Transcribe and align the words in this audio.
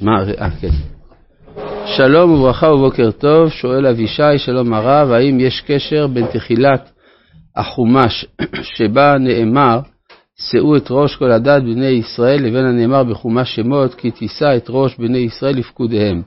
מה, 0.00 0.22
אה, 0.40 0.50
כן. 0.60 0.68
שלום 1.86 2.30
וברכה 2.30 2.66
ובוקר 2.66 3.10
טוב, 3.10 3.50
שואל 3.50 3.86
אבישי, 3.86 4.38
שלום 4.38 4.72
הרב, 4.72 5.10
האם 5.10 5.40
יש 5.40 5.62
קשר 5.66 6.06
בין 6.06 6.26
תחילת 6.26 6.90
החומש 7.56 8.26
שבה 8.76 9.18
נאמר, 9.18 9.80
שאו 10.38 10.76
את 10.76 10.86
ראש 10.90 11.16
כל 11.16 11.30
הדת 11.30 11.62
בני 11.62 11.86
ישראל, 11.86 12.42
לבין 12.42 12.64
הנאמר 12.64 13.04
בחומש 13.04 13.56
שמות, 13.56 13.94
כי 13.94 14.10
תישא 14.10 14.56
את 14.56 14.66
ראש 14.68 14.96
בני 14.98 15.18
ישראל 15.18 15.56
לפקודיהם. 15.56 16.22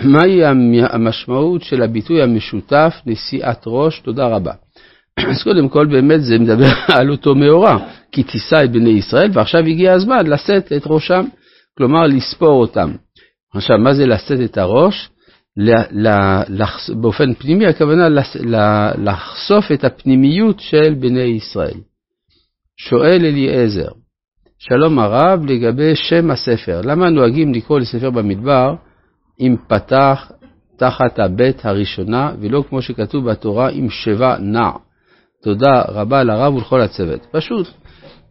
מהי 0.00 0.44
המשמעות 0.90 1.62
של 1.62 1.82
הביטוי 1.82 2.22
המשותף 2.22 2.94
נשיאת 3.06 3.62
ראש? 3.66 4.00
תודה 4.00 4.26
רבה. 4.26 4.52
אז 5.16 5.42
קודם 5.42 5.68
כל 5.68 5.86
באמת 5.86 6.22
זה 6.22 6.38
מדבר 6.38 6.72
על 6.98 7.10
אותו 7.10 7.34
מאורע, 7.34 7.76
כי 8.12 8.22
תישא 8.22 8.64
את 8.64 8.72
בני 8.72 8.90
ישראל, 8.90 9.30
ועכשיו 9.32 9.60
הגיע 9.60 9.92
הזמן 9.92 10.26
לשאת 10.26 10.72
את 10.72 10.82
ראשם, 10.86 11.24
כלומר 11.78 12.06
לספור 12.06 12.60
אותם. 12.60 12.92
עכשיו, 13.54 13.78
מה 13.78 13.94
זה 13.94 14.06
לשאת 14.06 14.40
את 14.44 14.58
הראש? 14.58 15.10
באופן 17.00 17.34
פנימי, 17.34 17.66
הכוונה 17.66 18.08
לחשוף 18.98 19.72
את 19.72 19.84
הפנימיות 19.84 20.60
של 20.60 20.94
בני 21.00 21.22
ישראל. 21.22 21.80
שואל 22.76 23.24
אליעזר, 23.24 23.88
שלום 24.58 24.98
הרב, 24.98 25.46
לגבי 25.46 25.96
שם 25.96 26.30
הספר, 26.30 26.80
למה 26.84 27.10
נוהגים 27.10 27.54
לקרוא 27.54 27.78
לספר 27.78 28.10
במדבר 28.10 28.74
אם 29.40 29.56
פתח 29.68 30.30
תחת 30.76 31.18
הבית 31.18 31.66
הראשונה, 31.66 32.32
ולא 32.40 32.64
כמו 32.68 32.82
שכתוב 32.82 33.30
בתורה 33.30 33.70
עם 33.70 33.90
שבע 33.90 34.38
נע? 34.38 34.70
תודה 35.42 35.82
רבה 35.88 36.22
לרב 36.22 36.54
ולכל 36.54 36.80
הצוות. 36.80 37.26
פשוט, 37.32 37.66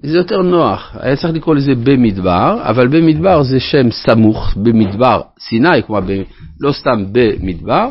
זה 0.03 0.17
יותר 0.17 0.41
נוח. 0.41 0.95
היה 0.99 1.15
צריך 1.15 1.33
לקרוא 1.33 1.55
לזה 1.55 1.75
במדבר, 1.75 2.61
אבל 2.61 2.87
במדבר 2.87 3.43
זה 3.43 3.59
שם 3.59 3.91
סמוך, 3.91 4.53
במדבר 4.55 5.21
סיני, 5.39 5.83
כלומר 5.87 6.01
ב, 6.01 6.21
לא 6.59 6.71
סתם 6.71 7.05
במדבר, 7.11 7.89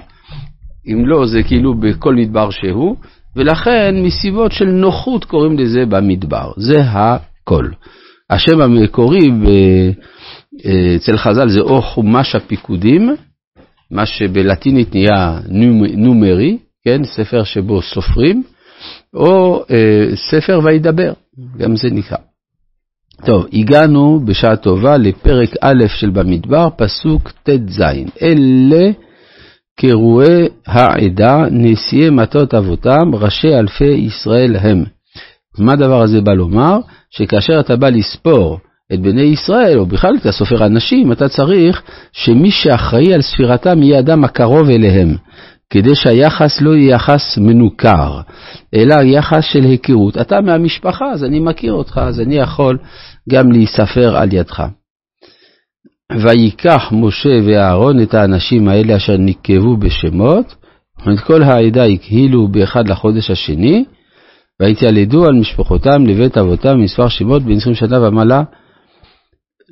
אם 0.86 1.06
לא 1.06 1.27
זה 1.27 1.42
כאילו 1.42 1.75
בכל 1.75 2.14
מדבר 2.14 2.51
שהוא, 2.51 2.97
ולכן 3.36 3.95
מסיבות 4.03 4.53
של 4.53 4.64
נוחות 4.64 5.25
קוראים 5.25 5.59
לזה 5.59 5.86
במדבר. 5.86 6.53
זה 6.56 6.81
הכל. 6.81 7.69
השם 8.31 8.61
המקורי 8.61 9.31
אצל 10.97 11.17
חז"ל 11.17 11.48
זה 11.48 11.61
או 11.61 11.83
חומש 11.83 12.34
הפיקודים, 12.34 13.17
מה 13.91 14.06
שבלטינית 14.06 14.95
נהיה 14.95 15.41
נומרי, 15.97 16.59
כן, 16.84 17.05
ספר 17.05 17.45
שבו 17.45 17.83
סופרים, 17.83 18.42
או 19.14 19.62
אה, 19.70 20.17
ספר 20.31 20.61
וידבר, 20.64 21.12
גם 21.58 21.77
זה 21.77 21.89
נקרא. 21.91 22.17
טוב, 23.27 23.47
הגענו 23.53 24.20
בשעה 24.25 24.56
טובה 24.56 24.97
לפרק 24.97 25.50
א' 25.61 25.86
של 25.86 26.11
במדבר, 26.11 26.69
פסוק 26.77 27.30
ט"ז. 27.42 27.83
אלה 28.22 28.91
קרואי 29.80 30.48
העדה, 30.67 31.45
נשיאי 31.50 32.11
מטות 32.11 32.55
אבותם, 32.55 33.14
ראשי 33.14 33.55
אלפי 33.55 33.84
ישראל 33.84 34.56
הם. 34.56 34.84
מה 35.58 35.72
הדבר 35.72 36.03
הזה 36.03 36.20
בא 36.20 36.33
לומר? 36.33 36.78
שכאשר 37.11 37.61
אתה 37.61 37.77
בא 37.77 37.89
לספור 37.89 38.58
את 38.92 39.00
בני 39.00 39.23
ישראל, 39.23 39.78
או 39.78 39.86
בכלל 39.86 40.17
אתה 40.20 40.33
סופר 40.33 40.67
אנשים, 40.67 41.12
אתה 41.12 41.28
צריך 41.28 41.83
שמי 42.12 42.50
שאחראי 42.50 43.14
על 43.14 43.23
ספירתם 43.23 43.83
יהיה 43.83 43.98
אדם 43.98 44.25
הקרוב 44.25 44.70
אליהם. 44.70 45.17
כדי 45.70 45.94
שהיחס 45.94 46.61
לא 46.61 46.77
יהיה 46.77 46.94
יחס 46.94 47.38
מנוכר, 47.38 48.20
אלא 48.74 48.94
יחס 49.02 49.44
של 49.44 49.64
היכרות. 49.64 50.16
אתה 50.16 50.41
מהמשפחה, 50.41 51.11
אז 51.11 51.24
אני 51.24 51.41
מכיר 51.41 51.72
אותך, 51.72 52.00
אז 52.02 52.20
אני 52.20 52.36
יכול 52.36 52.78
גם 53.30 53.52
להיספר 53.52 54.16
על 54.16 54.33
ידך. 54.33 54.62
ויקח 56.12 56.92
משה 56.92 57.41
ואהרון 57.46 58.02
את 58.02 58.14
האנשים 58.14 58.69
האלה 58.69 58.96
אשר 58.96 59.16
נקבו 59.16 59.77
בשמות, 59.77 60.55
ואת 61.06 61.20
כל 61.20 61.42
העדה 61.42 61.84
הקהילו 61.84 62.48
באחד 62.48 62.89
לחודש 62.89 63.30
השני, 63.30 63.84
והתיילדו 64.61 65.27
על 65.27 65.34
משפחותם 65.34 66.07
לבית 66.07 66.39
אבותם 66.39 66.80
מספר 66.80 67.08
שמות 67.08 67.42
בין 67.42 67.57
20 67.57 67.74
שנה 67.74 68.08
ומעלה 68.08 68.42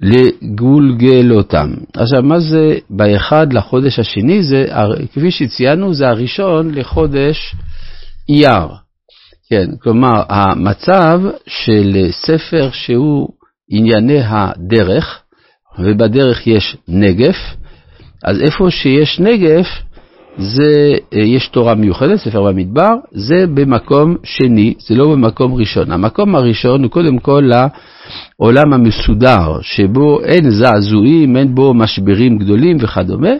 לגולגל 0.02 1.32
אותם. 1.32 1.74
עכשיו, 1.96 2.22
מה 2.22 2.40
זה 2.40 2.78
באחד 2.90 3.52
לחודש 3.52 3.98
השני? 3.98 4.42
זה, 4.42 4.66
כפי 5.12 5.30
שציינו, 5.30 5.94
זה 5.94 6.08
הראשון 6.08 6.74
לחודש 6.74 7.54
אייר. 8.28 8.68
כן, 9.50 9.66
כלומר, 9.82 10.22
המצב 10.28 11.20
של 11.46 12.08
ספר 12.10 12.70
שהוא 12.72 13.28
ענייני 13.70 14.20
הדרך, 14.24 15.20
ובדרך 15.78 16.46
יש 16.46 16.76
נגף, 16.88 17.36
אז 18.24 18.40
איפה 18.42 18.70
שיש 18.70 19.20
נגף, 19.20 19.66
זה, 20.38 20.94
אה, 21.14 21.18
יש 21.18 21.48
תורה 21.48 21.74
מיוחדת, 21.74 22.18
ספר 22.18 22.42
במדבר, 22.42 22.94
זה 23.12 23.46
במקום 23.54 24.16
שני, 24.24 24.74
זה 24.88 24.94
לא 24.94 25.12
במקום 25.12 25.54
ראשון. 25.54 25.92
המקום 25.92 26.34
הראשון 26.34 26.82
הוא 26.82 26.90
קודם 26.90 27.18
כל 27.18 27.42
לעולם 27.50 28.72
המסודר, 28.72 29.58
שבו 29.60 30.24
אין 30.24 30.50
זעזועים, 30.50 31.36
אין 31.36 31.54
בו 31.54 31.74
משברים 31.74 32.38
גדולים 32.38 32.76
וכדומה, 32.80 33.32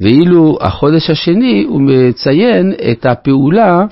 ואילו 0.00 0.58
החודש 0.60 1.10
השני 1.10 1.64
הוא 1.68 1.80
מציין 1.80 2.72
את 2.92 3.06
הפעולה 3.06 3.84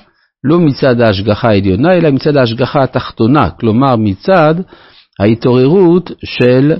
לא 0.43 0.59
מצד 0.59 1.01
ההשגחה 1.01 1.49
העליונה, 1.49 1.93
אלא 1.93 2.11
מצד 2.11 2.37
ההשגחה 2.37 2.83
התחתונה, 2.83 3.49
כלומר 3.49 3.95
מצד 3.95 4.55
ההתעוררות 5.19 6.11
של 6.25 6.73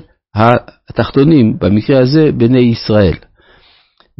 התחתונים, 0.88 1.56
במקרה 1.60 1.98
הזה 1.98 2.30
בני 2.32 2.60
ישראל. 2.60 3.14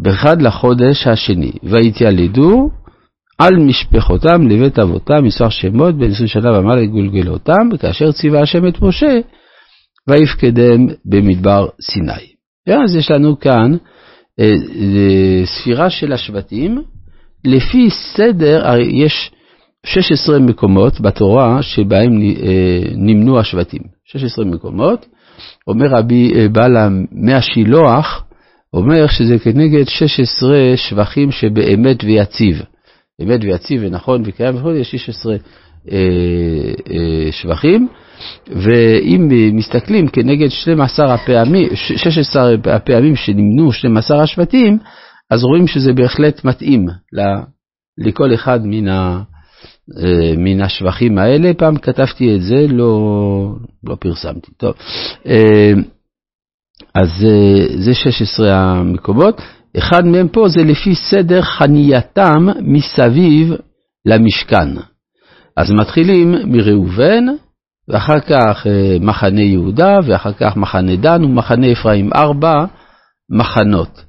באחד 0.03 0.43
לחודש 0.43 1.07
השני, 1.07 1.53
ויתיילדו 1.63 2.71
על 3.39 3.57
משפחותם 3.57 4.49
לבית 4.49 4.79
אבותם, 4.79 5.25
מספר 5.25 5.49
שמות, 5.49 5.95
בין 5.99 6.11
עשרים 6.11 6.27
שנה 6.29 6.59
ומעלה 6.59 6.81
יגולגל 6.81 7.29
אותם, 7.29 7.69
וכאשר 7.73 8.13
ציווה 8.13 8.41
השם 8.43 8.69
את 8.69 8.83
משה, 8.83 9.19
ויפקדם 10.09 10.87
במדבר 11.05 11.69
סיני. 11.81 12.27
ואז 12.67 12.97
יש 12.97 13.11
לנו 13.11 13.41
כאן 13.41 13.77
אה, 14.41 14.45
אה, 14.45 15.43
ספירה 15.47 15.91
של 15.91 16.13
השבטים, 16.13 16.83
לפי 17.45 17.91
סדר, 17.91 18.67
הרי 18.69 19.05
יש 19.05 19.31
16 19.87 20.39
מקומות 20.39 21.01
בתורה 21.01 21.63
שבהם 21.63 22.13
אה, 22.23 22.83
נמנו 22.97 23.39
השבטים. 23.39 23.83
16 24.05 24.45
מקומות. 24.45 25.07
אומר 25.67 25.87
רבי 25.87 26.49
בעל 26.49 26.73
מהשילוח, 27.13 28.25
אומר 28.75 29.07
שזה 29.07 29.39
כנגד 29.39 29.89
16 29.89 30.77
שבחים 30.77 31.31
שבאמת 31.31 32.05
ויציב. 32.05 32.63
אמת 33.23 33.41
ויציב 33.43 33.83
ונכון 33.85 34.23
וקיים 34.27 34.57
וכו', 34.57 34.73
יש 34.73 34.91
16 34.91 35.33
אה, 35.33 35.39
אה, 36.91 37.33
שבחים, 37.33 37.89
ואם 38.49 39.29
מסתכלים 39.57 40.09
כנגד 40.09 40.49
12 40.49 41.15
הפעמים, 41.15 41.69
16 41.75 42.51
הפעמים 42.65 43.17
שנמנו 43.17 43.73
12 43.73 44.23
השבטים, 44.23 44.79
אז 45.31 45.45
רואים 45.45 45.67
שזה 45.67 45.93
בהחלט 45.93 46.45
מתאים 46.45 46.87
לכל 47.99 48.35
אחד 48.35 48.61
מן, 48.65 48.89
ה, 48.89 49.23
אה, 50.03 50.33
מן 50.37 50.63
השבחים 50.63 51.19
האלה. 51.19 51.55
פעם 51.55 51.77
כתבתי 51.77 52.35
את 52.35 52.43
זה, 52.43 52.67
לא, 52.69 53.55
לא 53.85 53.97
פרסמתי. 54.01 54.53
טוב. 54.57 54.75
אה, 55.27 55.73
אז 56.95 57.25
אה, 57.25 57.79
זה 57.79 57.95
16 57.95 58.55
המקומות. 58.55 59.41
אחד 59.79 60.07
מהם 60.07 60.29
פה 60.29 60.49
זה 60.49 60.61
לפי 60.61 60.95
סדר 60.95 61.43
חנייתם 61.43 62.47
מסביב 62.61 63.53
למשכן. 64.07 64.69
אז 65.57 65.71
מתחילים 65.71 66.35
מראובן, 66.45 67.25
ואחר 67.89 68.21
כך 68.21 68.67
אה, 68.67 68.97
מחנה 69.01 69.41
יהודה, 69.41 69.99
ואחר 70.07 70.33
כך 70.33 70.57
מחנה 70.57 70.97
דן 70.97 71.25
ומחנה 71.25 71.73
אפרים. 71.73 72.11
ארבע 72.17 72.65
מחנות. 73.31 74.05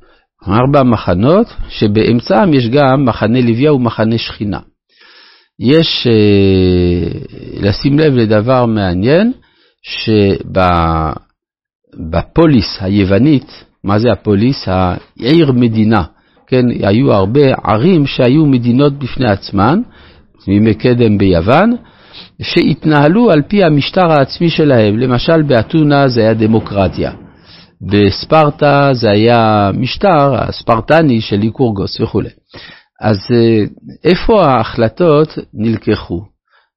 ארבע 0.47 0.83
מחנות, 0.83 1.47
שבאמצעם 1.69 2.53
יש 2.53 2.69
גם 2.69 3.05
מחנה 3.05 3.41
לוויה 3.41 3.73
ומחנה 3.73 4.17
שכינה. 4.17 4.59
יש 5.59 6.07
אה, 6.07 7.19
לשים 7.61 7.99
לב 7.99 8.13
לדבר 8.13 8.65
מעניין, 8.65 9.31
שב... 9.83 10.59
בפוליס 11.95 12.77
היוונית, 12.81 13.63
מה 13.83 13.99
זה 13.99 14.11
הפוליס? 14.11 14.67
העיר 14.67 15.51
מדינה, 15.51 16.03
כן, 16.47 16.65
היו 16.83 17.13
הרבה 17.13 17.53
ערים 17.63 18.05
שהיו 18.05 18.45
מדינות 18.45 18.93
בפני 18.99 19.29
עצמן, 19.29 19.79
מימי 20.47 20.73
קדם 20.73 21.17
ביוון, 21.17 21.75
שהתנהלו 22.41 23.31
על 23.31 23.41
פי 23.41 23.63
המשטר 23.63 24.11
העצמי 24.11 24.49
שלהם. 24.49 24.99
למשל 24.99 25.41
באתונה 25.41 26.07
זה 26.07 26.21
היה 26.21 26.33
דמוקרטיה, 26.33 27.11
בספרטה 27.81 28.89
זה 28.93 29.11
היה 29.11 29.71
משטר 29.73 30.35
הספרטני 30.35 31.21
של 31.21 31.35
ליקורגוס 31.35 31.99
וכו'. 31.99 32.21
אז 33.01 33.17
אה, 33.31 33.63
איפה 34.03 34.45
ההחלטות 34.45 35.37
נלקחו? 35.53 36.30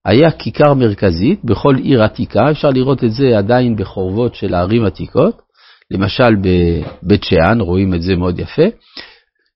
היה 0.04 0.30
כיכר 0.30 0.74
מרכזית 0.74 1.44
בכל 1.44 1.76
עיר 1.76 2.02
עתיקה, 2.02 2.50
אפשר 2.50 2.70
לראות 2.70 3.04
את 3.04 3.12
זה 3.12 3.38
עדיין 3.38 3.76
בחורבות 3.76 4.34
של 4.34 4.54
הערים 4.54 4.84
עתיקות, 4.84 5.42
למשל 5.90 6.34
בבית 6.36 7.24
שאן, 7.24 7.60
רואים 7.60 7.94
את 7.94 8.02
זה 8.02 8.16
מאוד 8.16 8.38
יפה, 8.38 8.62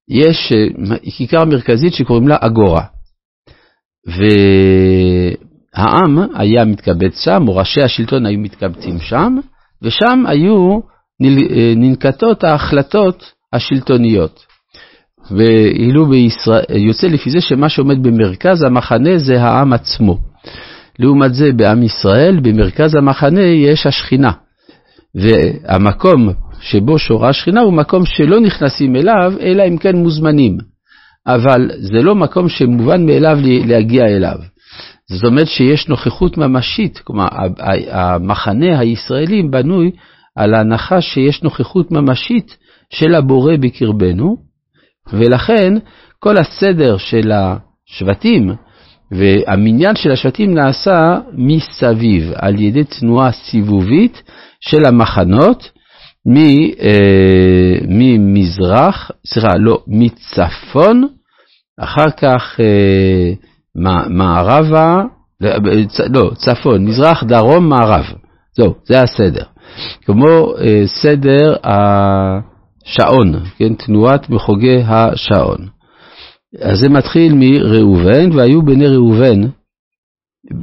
יש 0.09 0.53
כיכר 1.17 1.45
מרכזית 1.45 1.95
שקוראים 1.95 2.29
לה 2.29 2.37
אגורה. 2.41 2.83
והעם 5.77 6.19
היה 6.35 6.65
מתקבץ 6.65 7.25
שם, 7.25 7.49
או 7.49 7.57
ראשי 7.57 7.83
השלטון 7.83 8.27
היו 8.27 8.39
מתקבצים 8.39 9.01
שם, 9.01 9.37
ושם 9.83 10.25
היו 10.27 10.81
ננקטות 11.77 12.45
ההחלטות 12.45 13.33
השלטוניות. 13.53 14.47
ואילו 15.31 16.07
בישראל, 16.07 16.65
יוצא 16.69 17.07
לפי 17.07 17.31
זה 17.31 17.41
שמה 17.41 17.69
שעומד 17.69 18.03
במרכז 18.03 18.63
המחנה 18.63 19.19
זה 19.19 19.43
העם 19.43 19.73
עצמו. 19.73 20.28
לעומת 20.99 21.35
זה 21.35 21.53
בעם 21.53 21.83
ישראל, 21.83 22.41
במרכז 22.43 22.95
המחנה 22.95 23.43
יש 23.43 23.87
השכינה. 23.87 24.33
והמקום 25.15 26.29
שבו 26.61 26.99
שורה 26.99 27.29
השכינה 27.29 27.61
הוא 27.61 27.73
מקום 27.73 28.07
שלא 28.07 28.41
נכנסים 28.41 28.97
אליו, 28.97 29.33
אלא 29.41 29.63
אם 29.69 29.79
כן 29.79 29.97
מוזמנים. 29.97 30.59
אבל 31.27 31.71
זה 31.79 32.03
לא 32.03 32.15
מקום 32.15 32.49
שמובן 32.49 33.07
מאליו 33.07 33.39
להגיע 33.67 34.05
אליו. 34.07 34.37
זאת 35.11 35.25
אומרת 35.25 35.47
שיש 35.47 35.89
נוכחות 35.89 36.39
ממשית, 36.39 36.99
כלומר 36.99 37.27
המחנה 37.91 38.79
הישראלי 38.79 39.43
בנוי 39.43 39.91
על 40.37 40.55
ההנחה 40.55 41.01
שיש 41.01 41.43
נוכחות 41.43 41.91
ממשית 41.91 42.57
של 42.91 43.15
הבורא 43.15 43.57
בקרבנו, 43.61 44.37
ולכן 45.13 45.73
כל 46.19 46.37
הסדר 46.39 46.97
של 46.97 47.33
השבטים 47.33 48.51
והמניין 49.11 49.97
של 49.97 50.11
השבטים 50.11 50.55
נעשה 50.55 51.19
מסביב, 51.33 52.33
על 52.35 52.61
ידי 52.61 52.85
תנועה 52.85 53.33
סיבובית 53.33 54.23
של 54.61 54.85
המחנות 54.85 55.71
אה, 56.81 57.79
ממזרח, 57.89 59.11
סליחה, 59.27 59.49
לא, 59.59 59.83
מצפון, 59.87 61.09
אחר 61.81 62.11
כך 62.17 62.61
אה, 62.61 63.33
מערבה, 64.11 65.03
לא, 66.11 66.31
צפון, 66.35 66.85
מזרח, 66.85 67.25
דרום, 67.25 67.69
מערב. 67.69 68.05
זהו, 68.57 68.75
זה 68.85 69.03
הסדר. 69.03 69.45
כמו 70.05 70.55
אה, 70.61 70.83
סדר 70.87 71.57
השעון, 71.65 73.35
כן, 73.59 73.75
תנועת 73.75 74.31
מחוגי 74.31 74.83
השעון. 74.87 75.78
אז 76.63 76.79
זה 76.79 76.89
מתחיל 76.89 77.33
מראובן, 77.35 78.33
והיו 78.33 78.63
בני 78.63 78.87
ראובן, 78.87 79.41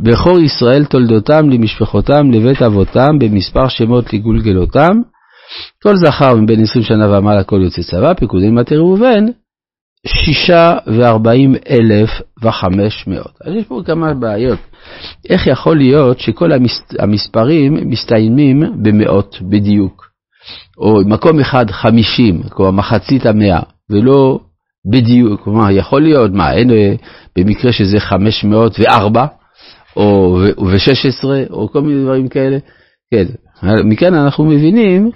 בכור 0.04 0.40
ישראל 0.40 0.86
תולדותם 0.86 1.50
למשפחותם 1.50 2.32
לבית 2.32 2.62
אבותם, 2.62 3.20
במספר 3.20 3.68
שמות 3.68 4.14
לגולגלותם. 4.14 4.98
כל 5.84 5.96
זכר 5.96 6.36
מבין 6.36 6.64
עשרים 6.64 6.84
שנה 6.84 7.18
ומעלה 7.18 7.44
כל 7.44 7.62
יוצא 7.64 7.82
צבא, 7.82 8.14
פיקודי 8.14 8.50
מטה 8.50 8.76
ראובן, 8.76 9.26
שישה 10.08 10.78
וארבעים 10.88 11.56
אלף 11.70 12.10
וחמש 12.44 13.08
מאות. 13.08 13.32
אז 13.46 13.54
יש 13.56 13.66
פה 13.66 13.82
כמה 13.86 14.14
בעיות. 14.14 14.60
איך 15.30 15.48
יכול 15.48 15.78
להיות 15.78 16.20
שכל 16.20 16.50
המספרים 17.00 17.90
מסתיימים 17.90 18.64
במאות 18.84 19.38
בדיוק? 19.42 20.06
או 20.78 21.00
מקום 21.06 21.40
אחד 21.40 21.72
חמישים, 21.72 22.44
כלומר 22.50 22.72
מחצית 22.72 23.26
המאה, 23.26 23.60
ולא 23.90 24.40
בדיוק, 24.92 25.42
כלומר 25.42 25.72
יכול 25.72 26.02
להיות, 26.02 26.32
מה, 26.32 26.54
אין 26.54 26.70
במקרה 27.38 27.72
שזה 27.72 28.00
504 28.00 29.26
או 29.96 30.40
ו-16 30.58 31.26
או 31.50 31.70
כל 31.72 31.82
מיני 31.82 32.04
דברים 32.04 32.28
כאלה, 32.28 32.58
כן, 33.14 33.26
מכאן 33.84 34.14
אנחנו 34.14 34.46
מבינים 34.46 35.12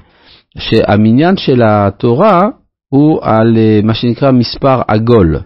שהמניין 0.57 1.38
של 1.38 1.62
התורה 1.66 2.42
הוא 2.89 3.19
על 3.21 3.57
אה, 3.57 3.80
מה 3.83 3.94
שנקרא 3.94 4.31
מספר 4.31 4.81
עגול. 4.88 5.39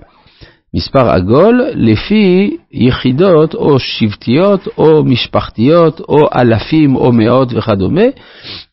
מספר 0.76 1.10
עגול 1.10 1.62
לפי 1.74 2.58
יחידות 2.72 3.54
או 3.56 3.80
שבטיות 3.80 4.68
או 4.78 5.04
משפחתיות 5.04 6.00
או 6.00 6.18
אלפים 6.36 6.96
או 6.96 7.12
מאות 7.12 7.54
וכדומה, 7.54 8.06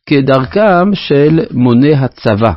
כדרכם 0.06 0.94
של 0.94 1.40
מוני 1.50 1.94
הצבא. 1.94 2.52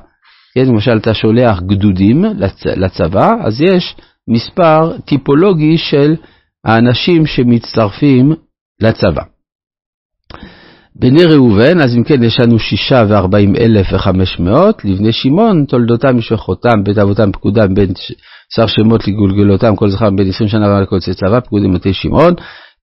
כן, 0.56 0.66
למשל 0.66 0.98
אתה 0.98 1.14
שולח 1.14 1.62
גדודים 1.62 2.26
לצ... 2.26 2.66
לצבא, 2.66 3.32
אז 3.44 3.62
יש 3.62 3.96
מספר 4.28 4.98
טיפולוגי 5.06 5.78
של 5.78 6.16
האנשים 6.66 7.26
שמצטרפים 7.26 8.34
לצבא. 8.82 9.24
בני 10.96 11.26
ראובן, 11.26 11.82
אז 11.82 11.96
אם 11.96 12.04
כן 12.04 12.24
יש 12.24 12.40
לנו 12.40 12.60
שישה 12.60 13.04
וארבעים 13.10 13.56
אלף 13.56 13.88
וחמש 13.94 14.40
מאות, 14.40 14.86
לבני 14.86 15.12
שמעון, 15.12 15.66
תולדותם, 15.66 16.18
משפחותם, 16.18 16.84
בית 16.84 16.98
אבותם, 16.98 17.32
פקודם, 17.32 17.74
בין 17.76 17.94
שר 18.56 18.68
שמות 18.68 19.08
לגולגלותם, 19.08 19.76
כל 19.76 19.90
זכר 19.90 20.10
בין 20.10 20.30
עשרים 20.30 20.50
שנה 20.50 20.68
ועל 20.68 20.86
יוצא 20.92 21.14
צבא, 21.14 21.40
פקודים 21.40 21.74
מטה 21.74 21.94
שמעון, 21.94 22.34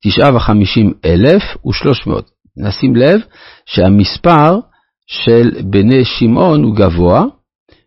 תשעה 0.05 0.37
וחמישים 0.37 0.93
אלף 1.05 1.43
ושלוש 1.67 2.07
מאות. 2.07 2.31
נשים 2.57 2.97
לב 2.97 3.21
שהמספר 3.67 4.59
של 5.07 5.51
בני 5.65 6.05
שמעון 6.05 6.63
הוא 6.63 6.77
גבוה, 6.77 7.25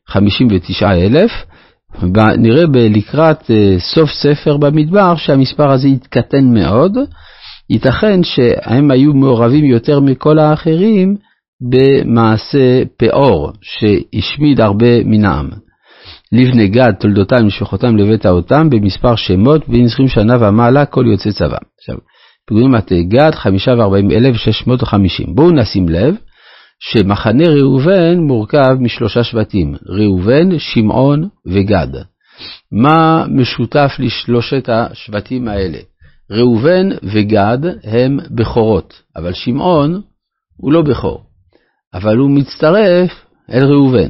59,000, 0.10 1.32
נראה 2.38 2.64
לקראת 2.74 3.52
סוף 3.78 4.10
ספר 4.10 4.58
במדבר 4.58 5.16
שהמספר 5.16 5.72
הזה 5.72 5.88
יתקטן 5.88 6.54
מאוד, 6.54 6.98
ייתכן 7.70 8.24
שהם 8.24 8.92
היו 8.92 9.14
מעורבים 9.14 9.66
יותר 9.66 10.00
מכל 10.00 10.40
האחרים 10.40 11.16
במעשה 11.72 12.84
פאור, 12.98 13.52
שהשמיד 13.62 14.62
הרבה 14.62 15.04
מן 15.06 15.26
העם. 15.26 15.50
לבני 16.32 16.68
גד, 16.68 16.92
תולדותם 17.00 17.44
ומשפחותם 17.44 17.98
לבית 17.98 18.26
האותם, 18.26 18.70
במספר 18.70 19.16
שמות, 19.16 19.70
בין 19.70 19.86
20 19.86 20.08
שנה 20.08 20.38
ומעלה, 20.40 20.86
כל 20.86 21.06
יוצא 21.08 21.32
צבא. 21.32 21.58
עכשיו, 21.80 21.96
פיגועים 22.48 22.72
מטה 22.72 22.96
גד, 23.08 23.36
540,650. 23.36 25.36
בואו 25.36 25.52
נשים 25.52 25.90
לב 25.90 26.16
שמחנה 26.92 27.50
ראובן 27.50 28.18
מורכב 28.18 28.76
משלושה 28.80 29.24
שבטים, 29.24 29.76
ראובן, 29.86 30.60
שמעון 30.60 31.28
וגד. 31.46 31.88
מה 32.72 33.26
משותף 33.30 33.92
לשלושת 34.00 34.70
השבטים 34.70 35.48
האלה? 35.48 35.78
ראובן 36.32 36.90
וגד 37.04 37.58
הם 37.84 38.20
בכורות, 38.32 39.02
אבל 39.16 39.34
שמעון 39.34 40.02
הוא 40.58 40.74
לא 40.74 40.82
בכור, 40.82 41.24
אבל 41.94 42.18
הוא 42.18 42.32
מצטרף 42.32 43.26
אל 43.52 43.66
ראובן. 43.66 44.10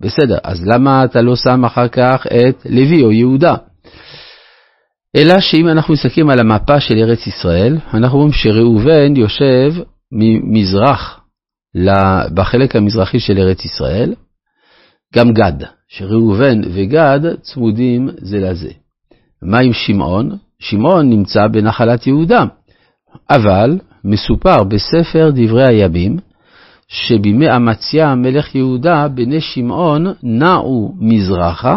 בסדר, 0.00 0.38
אז 0.44 0.66
למה 0.66 1.04
אתה 1.04 1.22
לא 1.22 1.36
שם 1.36 1.64
אחר 1.64 1.88
כך 1.88 2.26
את 2.26 2.66
לוי 2.70 3.02
או 3.02 3.12
יהודה? 3.12 3.54
אלא 5.16 5.40
שאם 5.40 5.68
אנחנו 5.68 5.94
מסתכלים 5.94 6.30
על 6.30 6.40
המפה 6.40 6.80
של 6.80 6.94
ארץ 6.94 7.26
ישראל, 7.26 7.78
אנחנו 7.94 8.18
רואים 8.18 8.32
שראובן 8.32 9.16
יושב 9.16 9.72
ממזרח 10.12 11.25
בחלק 12.34 12.76
המזרחי 12.76 13.20
של 13.20 13.38
ארץ 13.38 13.64
ישראל, 13.64 14.14
גם 15.14 15.32
גד, 15.32 15.66
שראובן 15.88 16.60
וגד 16.74 17.20
צמודים 17.40 18.08
זה 18.16 18.38
לזה. 18.38 18.70
מה 19.42 19.58
עם 19.58 19.72
שמעון? 19.72 20.36
שמעון 20.58 21.10
נמצא 21.10 21.46
בנחלת 21.46 22.06
יהודה, 22.06 22.44
אבל 23.30 23.78
מסופר 24.04 24.64
בספר 24.64 25.30
דברי 25.34 25.68
הימים, 25.68 26.16
שבימי 26.88 27.56
אמציה 27.56 28.14
מלך 28.14 28.54
יהודה, 28.54 29.08
בני 29.08 29.40
שמעון 29.40 30.06
נעו 30.22 30.94
מזרחה, 31.00 31.76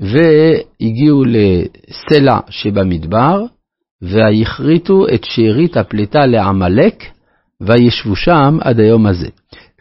והגיעו 0.00 1.22
לסלע 1.24 2.38
שבמדבר, 2.50 3.42
והכריתו 4.02 5.06
את 5.14 5.24
שארית 5.24 5.76
הפליטה 5.76 6.26
לעמלק, 6.26 7.04
וישבו 7.60 8.16
שם 8.16 8.58
עד 8.60 8.80
היום 8.80 9.06
הזה. 9.06 9.28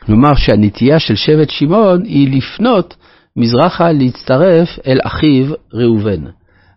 כלומר 0.06 0.36
שהנטייה 0.36 1.00
של 1.00 1.16
שבט 1.16 1.50
שמעון 1.50 2.04
היא 2.06 2.38
לפנות 2.38 2.96
מזרחה 3.38 3.92
להצטרף 3.92 4.70
אל 4.88 5.00
אחיו 5.04 5.54
ראובן. 5.74 6.22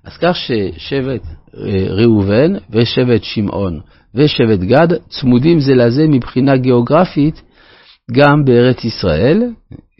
אז 0.04 0.16
כך 0.22 0.36
ששבט 0.36 1.22
אה, 1.56 1.86
ראובן 1.88 2.52
ושבט 2.70 3.22
שמעון 3.22 3.80
ושבט 4.14 4.58
גד 4.58 4.88
צמודים 5.08 5.60
זה 5.60 5.74
לזה 5.74 6.06
מבחינה 6.08 6.56
גיאוגרפית 6.56 7.42
גם 8.12 8.44
בארץ 8.44 8.84
ישראל. 8.84 9.42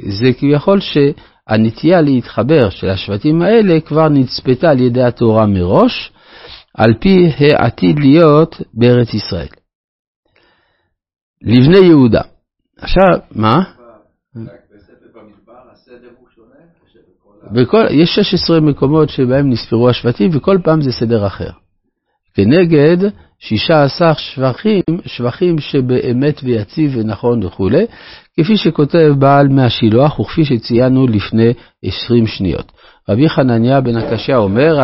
זה 0.09 0.33
כביכול 0.39 0.81
שהנטייה 0.81 2.01
להתחבר 2.01 2.71
של 2.71 2.89
השבטים 2.89 3.43
האלה 3.43 3.81
כבר 3.81 4.09
נצפתה 4.09 4.71
על 4.71 4.81
ידי 4.81 5.03
התורה 5.03 5.47
מראש, 5.47 6.13
על 6.77 6.95
פי 7.01 7.31
העתיד 7.39 7.99
להיות 7.99 8.63
בארץ 8.75 9.15
ישראל. 9.15 9.58
לבני 11.43 11.87
יהודה. 11.87 12.21
עכשיו, 12.79 13.19
מה? 13.35 13.63
בכל, 17.53 17.85
יש 17.91 18.15
16 18.15 18.61
מקומות 18.61 19.09
שבהם 19.09 19.51
נספרו 19.51 19.89
השבטים 19.89 20.31
וכל 20.35 20.59
פעם 20.65 20.81
זה 20.81 20.93
סדר 20.93 21.27
אחר. 21.27 21.51
כנגד 22.35 22.97
שישה 23.39 23.83
עשר 23.83 24.13
שבחים, 24.13 24.83
שבחים 25.07 25.59
שבאמת 25.59 26.41
ויציב 26.43 26.91
ונכון 26.95 27.45
וכולי, 27.45 27.87
כפי 28.41 28.57
שכותב 28.57 29.13
בעל 29.19 29.49
מהשילוח 29.49 30.21
וכפי 30.21 30.45
שציינו 30.45 31.07
לפני 31.07 31.53
עשרים 31.85 32.27
שניות. 32.27 32.73
רבי 33.09 33.29
חנניה 33.29 33.81
בן 33.81 33.97
הקשיא 33.97 34.37
אומר, 34.37 34.81